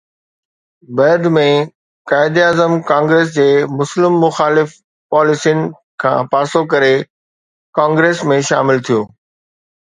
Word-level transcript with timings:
بعد 0.97 1.25
۾ 1.33 1.41
قائداعظم 2.11 2.71
ڪانگريس 2.89 3.27
جي 3.35 3.45
مسلم 3.81 4.13
مخالف 4.23 4.69
پاليسين 5.17 5.59
کان 6.05 6.19
پاسو 6.33 6.61
ڪري 6.73 6.91
ڪانگريس 7.81 8.17
۾ 8.35 8.41
شامل 8.51 8.77
ٿيو. 8.91 9.01